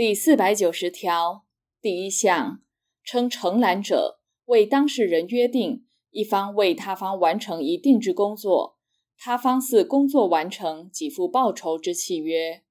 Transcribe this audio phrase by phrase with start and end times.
[0.00, 1.44] 第四百九十条
[1.78, 2.62] 第一项，
[3.04, 8.78] 称承揽者，为当事人约定一方为他方完成一定之工作，
[9.18, 12.64] 他方似工作完成，给付报酬之契约。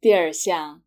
[0.00, 0.82] 第二项，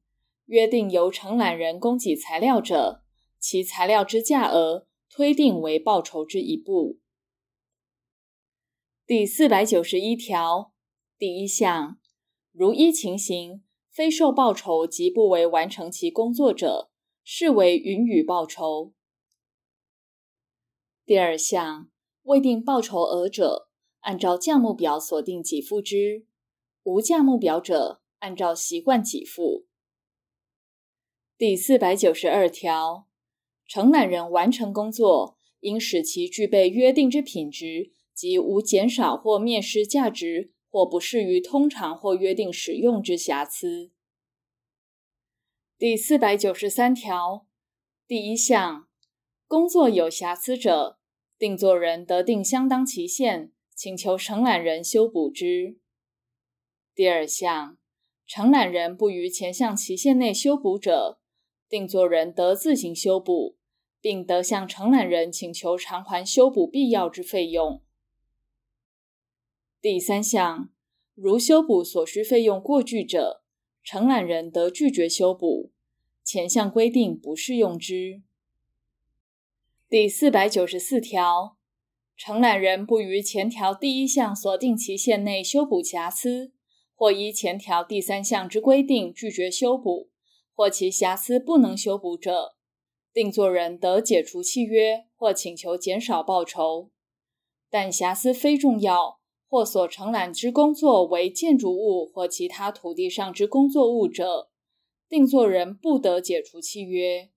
[0.48, 3.06] 约定由承揽人供给材料者，
[3.40, 7.00] 其材料之价额推定为报酬之一部。
[9.06, 10.74] 第四百九十一条
[11.18, 11.98] 第一项，
[12.52, 13.64] 如一情形，
[13.98, 16.92] 非受报酬即不为完成其工作者，
[17.24, 18.94] 视为允予报酬。
[21.04, 21.90] 第二项，
[22.22, 23.70] 未定报酬额者，
[24.02, 26.28] 按照价目表所定给付之；
[26.84, 29.66] 无价目表者，按照习惯给付。
[31.36, 33.08] 第四百九十二条，
[33.66, 40.54] 承揽人完成工作，应使其具备约定之品质及无减少或灭失价值。
[40.70, 43.90] 或不适于通常或约定使用之瑕疵。
[45.80, 47.46] 第四百九十三条
[48.08, 48.88] 第一项，
[49.46, 50.98] 工作有瑕疵者，
[51.38, 55.78] 定作人得定相当期限，请求承揽人修补之。
[56.96, 57.78] 第二项，
[58.26, 61.20] 承揽人不于前项期限内修补者，
[61.70, 63.60] 定作人得自行修补，
[64.02, 67.84] 并得向承揽人请求偿还修补必要之费用。
[69.80, 70.72] 第三项，
[71.14, 73.44] 如修补所需费用过巨者，
[73.84, 75.72] 承揽人得拒绝修补，
[76.28, 78.22] 前项规定不适用之。
[79.88, 81.56] 第四百九十四条，
[82.18, 86.52] 承揽人不于前条第一项所定期限内修补瑕疵，
[86.94, 90.10] 或依前条第三项之规定拒绝修补，
[90.54, 92.58] 或其瑕疵不能修补者，
[93.14, 96.92] 定作人得解除契约或请求减少报酬，
[97.70, 99.22] 但瑕疵非重要。
[99.50, 104.50] 或所承揽之工作为建筑物或其他土地上之工作物者，
[105.10, 107.30] 定作人不得解除契约。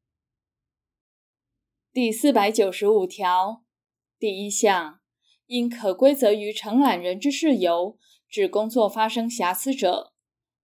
[1.92, 3.64] 第四百九十五条
[4.18, 5.00] 第一项，
[5.46, 7.98] 因可归责于承揽人之事由，
[8.28, 10.12] 致工作发生瑕疵者，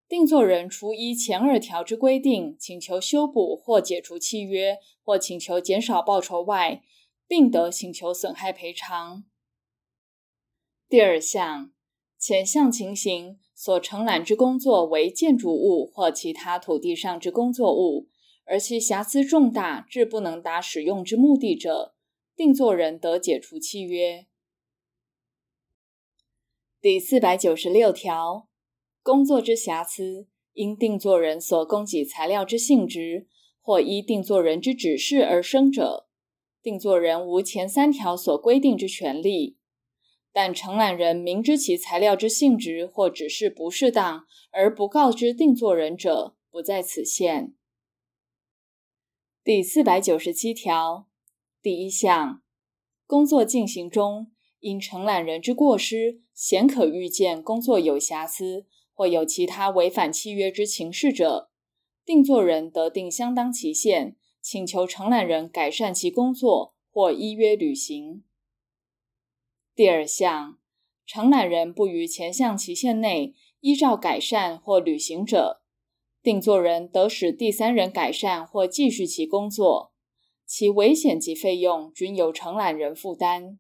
[0.09, 6.83] 定作人除依前二条之规定请求修补或解除契约，或请求减少报酬外，
[7.27, 9.25] 并得请求损害赔偿。
[10.89, 11.73] 第二项，
[12.27, 18.09] 前项情形所承揽之工作为建筑物或其他土地上之工作物，
[18.45, 21.95] 而其瑕疵重大致不能达使用之目的者，
[22.35, 24.27] 定作人得解除契约。
[26.81, 28.49] 第四百九十六条，
[29.05, 33.29] 工作之瑕疵因定作人所供给材料之性质，
[33.61, 36.09] 或依定作人之指示而生者，
[36.61, 39.56] 定作人无前三条所规定之权利。
[40.37, 47.55] 但承揽人明知其材料之性质或指示不适当而不告知定作人者，不在此限。
[49.43, 51.09] 第四百九十七条
[51.63, 52.43] 第一项，
[53.07, 54.31] 工作进行中，
[54.61, 61.49] 因承揽人之过失，显可预见工作有瑕疵或有其他违反契约之情事者，
[62.05, 68.23] 定作人得定相当期限，请求承揽人改善其工作或依约履行。
[69.77, 70.57] 第二项，
[71.05, 75.61] 承揽人不于前项期限内依照改善或履行者，
[76.23, 79.93] 定作人得使第三人改善或继续其工作，
[80.47, 83.59] 其危险及费用均由承揽人负担。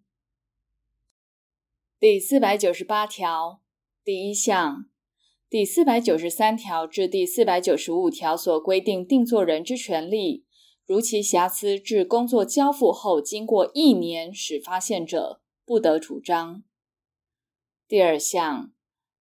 [2.00, 3.60] 第四百九十八条
[4.03, 4.87] 第一项，
[5.50, 10.47] 第四百九十三条至第四百九十五条所规定定作人之权利，
[10.87, 16.62] 如其瑕疵至工作交付后经过一年始发现者，不得主张。
[17.88, 18.72] 第二项，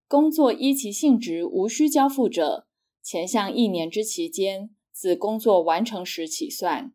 [0.08, 2.68] 工作依其性质无需交付者，
[3.02, 6.94] 前项一年之期间，自工作完成时起算。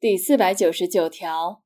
[0.00, 1.62] 第四百九十九条，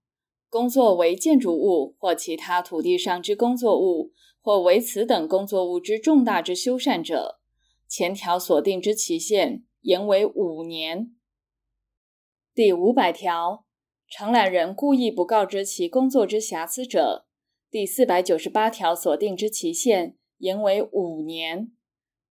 [0.48, 7.40] 工作为建筑物或其他土地上之工作物，或为此等工作物之重大之修缮者，
[7.86, 11.14] 前条所定之期限延为五年。
[12.52, 13.65] 第五百条。
[14.08, 17.26] 承揽人故意不告知其工作之瑕疵者，
[17.70, 21.72] 第四百九十八条所定之期限延为五年；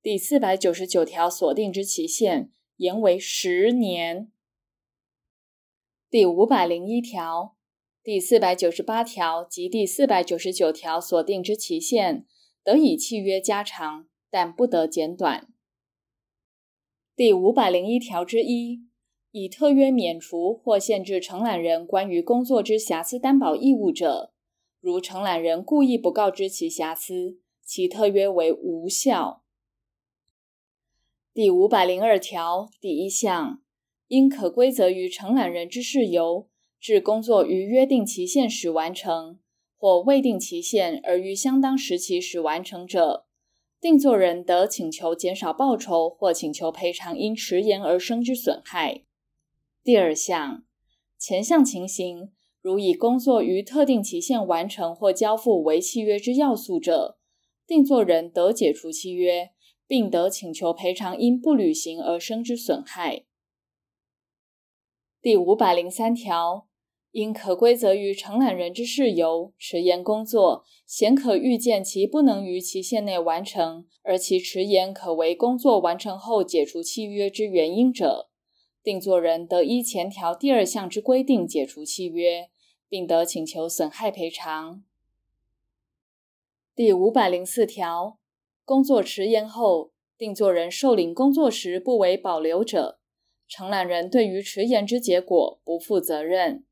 [0.01, 4.31] 第四百九十九条所定之期限延为十年。
[6.09, 7.57] 第五百零一条、
[8.01, 12.25] 第四百九十八条及第四百九十九条所定之期限，
[12.63, 15.49] 得以契约加长，但不得减短。
[17.15, 18.85] 第五百零一条之一。
[19.37, 24.31] 以特约免除或限制承揽人关于工作之瑕疵担保义务者，
[24.79, 29.43] 如承揽人故意不告知其瑕疵，其特约为无效。
[31.33, 33.61] 第五百零二条第一项，
[34.07, 36.47] 因可归责于承揽人之事由，
[36.79, 39.39] 致工作于约定期限时完成，
[39.75, 43.25] 或未定期限而于相当时期时完成者，
[43.81, 49.01] 定作人得请求减少报酬或请求赔偿因迟延而生之损害。
[49.85, 50.63] 第二项，
[51.15, 57.19] 前项情形，如以工作于特定期限完成或交付为契约之要素者，
[57.67, 59.51] 定作人得解除契约，
[59.85, 63.25] 并得请求赔偿因不履行而生之损害。
[65.21, 66.67] 第五百零三条，
[67.11, 78.31] 因可归责于承揽人之事由，迟延工作，显可预见其不能于期限内完成，而其迟延可为工作完成后解除契约之原因者，
[78.85, 82.49] 定作人得依前条第二项之规定解除契约。
[82.87, 84.83] 并得请求损害赔偿。
[86.75, 88.19] 第五百零四条，
[88.63, 92.99] 工作迟延后，定作人受领工作时不为保留者，
[93.47, 96.63] 承揽人对于迟延之结果不负责任。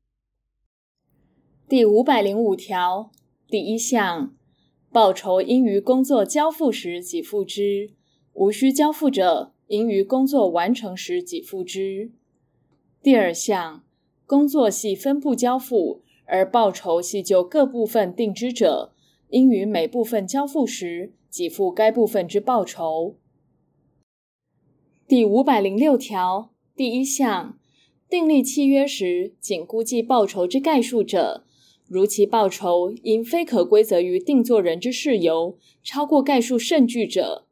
[1.68, 3.10] 第五百零五条
[3.48, 4.36] 第一项，
[4.92, 7.94] 报酬应于工作交付时给付之，
[8.34, 12.10] 无需交付者，应于工作完成时给付之。
[13.02, 13.84] 第二项，
[14.26, 16.02] 工作系分部交付。
[16.26, 18.94] 而报酬系就各部分定之者，
[19.28, 23.16] 应于每部分交付时给付该部分之报酬。
[25.06, 27.58] 第五百零六条第一项，
[28.08, 31.44] 订立契约时仅估计报酬之概述者，
[31.86, 37.46] 如其报酬因非可归责于定作人之事由，超过概述甚巨者，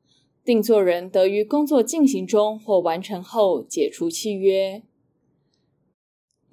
[0.45, 4.83] 定作人得于工作进行中或完成后解除契约。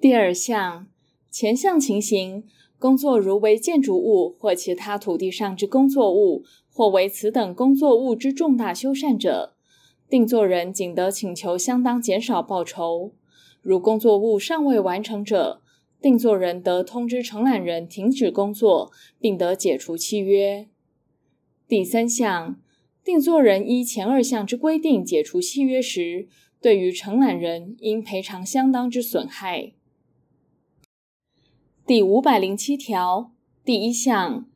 [0.00, 0.86] 第二项。
[1.32, 2.42] 前项情形，
[2.76, 6.42] 工作如为建筑物或其他土地上之工作物，
[6.72, 9.54] 或为此等工作物之重大修缮者，
[10.08, 13.12] 定作人仅得请求相当减少报酬。
[13.62, 15.62] 如工作物尚未完成者，
[16.02, 18.90] 定作人得通知承揽人停止工作，
[19.20, 20.66] 并得解除契约。
[21.68, 22.58] 第三项，
[23.10, 26.28] 定作人依前二项之规定解除契约时，
[26.60, 29.72] 对于承揽人应赔偿相当之损害。
[31.84, 33.32] 第五百零七条
[33.64, 34.48] 第一项，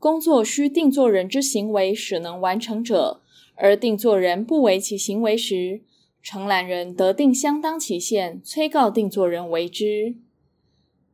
[0.00, 3.22] 工作需定作人之行为始能完成者，
[3.54, 5.82] 而定作人不为其行为时，
[6.20, 10.16] 承揽人得定相当期限催告定作人为之。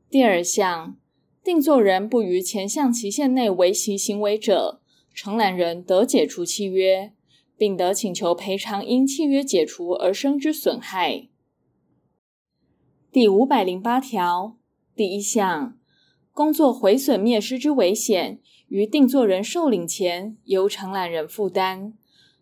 [0.08, 0.96] 第二项，
[1.44, 4.80] 定作人不于前项期限内为其行为者，
[5.16, 7.14] 承揽人得解除契约，
[7.56, 11.28] 并得请求赔偿因契约解除而生之损害。
[13.10, 14.58] 第五百零八条。
[14.94, 15.78] 第一项，
[16.32, 21.94] 工作毁损灭失之危险，于定作人受领前由承揽人负担。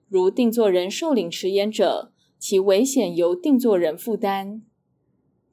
[0.08, 4.62] 如定作人受领迟延者，其危险由定作人负担。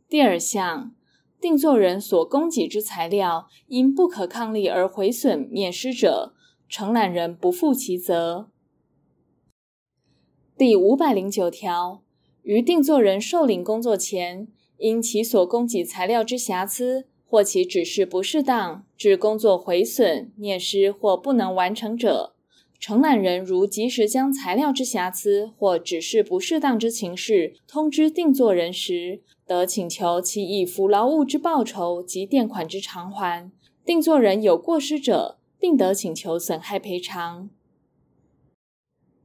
[0.09, 0.95] 第二项，
[1.39, 6.33] 定作人所供给之材料因不可抗力而毁损灭失者，
[6.71, 8.47] 承揽人不负其责。
[10.57, 12.01] 第五百零九条，
[12.43, 14.47] 于定作人受领工作前，
[14.77, 22.35] 因其所供给材料之瑕疵，或其指示不适当，致工作毁损、灭失或不能完成者，
[22.79, 33.51] 承揽人如及时将材料之瑕疵或指示不适当之情事通知定作人时，得请求其以服劳务之报酬及垫款之偿还。
[33.83, 37.49] 定作人有过失者，并得请求损害赔偿。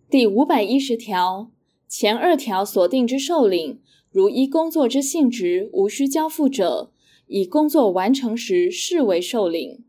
[0.09, 1.51] 第五百一十条
[1.89, 3.81] 前二条所定之受领。
[4.13, 6.91] 如依工作之性质无需交付者，
[7.27, 9.85] 以工作完成时视为受领。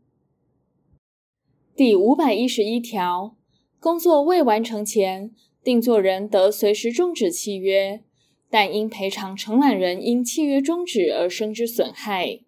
[1.74, 3.38] 第五百一十一条，
[3.80, 8.04] 工作未完成前，定作人得随时终止契约，
[8.50, 12.40] 但应赔偿承揽人因契约终止而生之损害。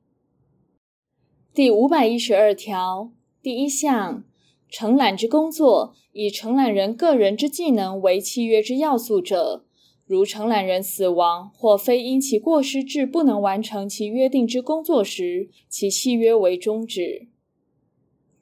[1.54, 3.10] 第五百一十二条
[3.42, 4.24] 第一项，
[4.68, 9.64] 承揽之工作以承揽人个人之技能为契约之要素者。
[10.04, 17.28] 如承揽人死亡或非因其过失致不能完成其约定之工作时，其契约为终止。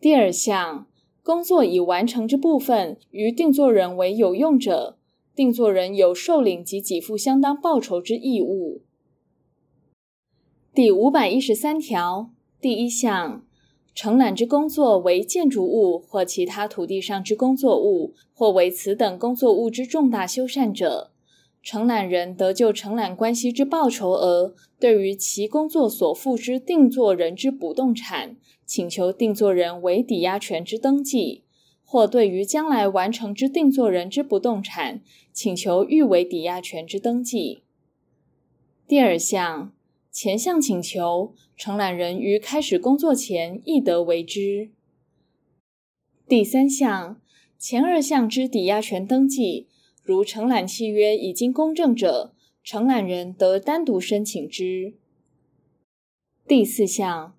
[0.00, 0.88] 第二项，
[1.23, 4.99] 工作已完成之部分于定作人为有用者，
[5.37, 8.81] 定作人有受领及给付相当报酬之义务。
[10.73, 13.45] 第五百一十三条第一项，
[14.00, 21.11] 承揽之工作为建筑物或其他土地上之工作物，或为此等工作物之重大修缮者。
[21.64, 31.43] 承揽人得就承揽关系之报酬额，对于其工作所付之定作人之不动产，请求定作人为抵押权之登记，
[31.85, 35.00] 或对于将来完成之定作人之不动产，
[35.33, 37.64] 请求预为抵押权之登记。
[38.87, 39.73] 第二项，
[40.21, 44.71] 前项请求，承揽人于开始工作前亦得为之。
[46.27, 47.21] 第三项，
[47.57, 49.69] 前二项之抵押权登记，
[50.03, 52.35] 如承揽契约已经公证者，
[52.65, 54.95] 承揽人得单独申请之。
[56.49, 57.37] 第四项。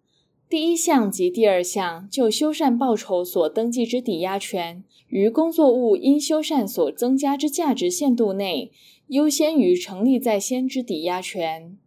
[0.48, 8.72] 第一项及第二项就修缮报酬所登记之抵押权，于工作物因修缮所增加之价值限度内，
[9.08, 11.78] 优先于成立在先之抵押权。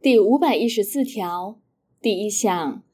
[0.00, 1.58] 第五百一十四条
[2.00, 2.84] 第一项，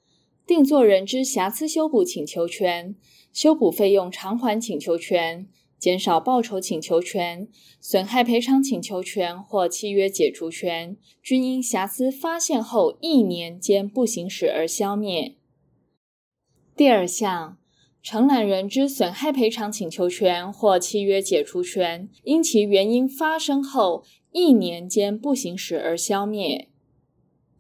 [0.46, 2.96] 定作人之瑕疵修补请求权、
[3.30, 5.46] 修补费用偿还请求权。
[5.78, 7.46] 减少报酬请求权、
[7.78, 15.34] 损害赔偿请求权或契约解除权，均因瑕疵发现后一年间不行使而消灭。
[16.74, 17.58] 第二项，
[18.02, 26.70] 承揽人之损害赔偿请求权或契约解除权，因其原因发生后一年间不行使而消灭。